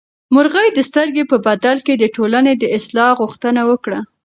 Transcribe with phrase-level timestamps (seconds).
[0.35, 3.99] مرغۍ د سترګې په بدل کې د ټولنې د اصلاح غوښتنه وکړه.